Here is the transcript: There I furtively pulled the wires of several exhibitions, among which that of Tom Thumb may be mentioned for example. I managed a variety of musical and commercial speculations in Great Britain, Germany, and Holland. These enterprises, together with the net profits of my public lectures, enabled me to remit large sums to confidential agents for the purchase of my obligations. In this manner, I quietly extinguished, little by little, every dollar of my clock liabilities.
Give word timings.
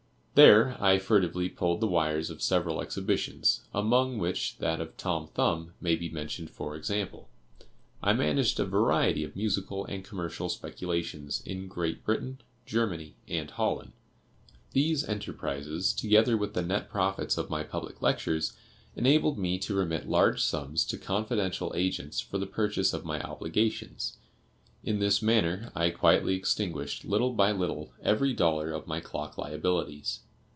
There 0.33 0.81
I 0.81 0.97
furtively 0.97 1.49
pulled 1.49 1.81
the 1.81 1.87
wires 1.87 2.29
of 2.29 2.41
several 2.41 2.79
exhibitions, 2.81 3.65
among 3.73 4.17
which 4.17 4.57
that 4.59 4.79
of 4.79 4.95
Tom 4.95 5.27
Thumb 5.27 5.73
may 5.81 5.97
be 5.97 6.07
mentioned 6.07 6.49
for 6.49 6.73
example. 6.77 7.27
I 8.01 8.13
managed 8.13 8.57
a 8.57 8.65
variety 8.65 9.25
of 9.25 9.35
musical 9.35 9.85
and 9.85 10.05
commercial 10.05 10.47
speculations 10.47 11.43
in 11.45 11.67
Great 11.67 12.05
Britain, 12.05 12.39
Germany, 12.65 13.17
and 13.27 13.51
Holland. 13.51 13.91
These 14.71 15.03
enterprises, 15.03 15.91
together 15.91 16.37
with 16.37 16.53
the 16.53 16.63
net 16.63 16.89
profits 16.89 17.37
of 17.37 17.49
my 17.49 17.63
public 17.63 18.01
lectures, 18.01 18.53
enabled 18.95 19.37
me 19.37 19.59
to 19.59 19.75
remit 19.75 20.07
large 20.07 20.41
sums 20.41 20.85
to 20.85 20.97
confidential 20.97 21.73
agents 21.75 22.21
for 22.21 22.37
the 22.37 22.47
purchase 22.47 22.93
of 22.93 23.03
my 23.03 23.19
obligations. 23.21 24.15
In 24.83 24.97
this 24.97 25.21
manner, 25.21 25.71
I 25.75 25.91
quietly 25.91 26.33
extinguished, 26.33 27.05
little 27.05 27.33
by 27.33 27.51
little, 27.51 27.91
every 28.01 28.33
dollar 28.33 28.71
of 28.71 28.87
my 28.87 28.99
clock 28.99 29.37
liabilities. 29.37 30.21